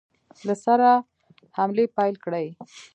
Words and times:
له 0.47 0.55
سره 0.65 0.89
حملې 1.57 1.85
پیل 1.97 2.15
کړې. 2.23 2.45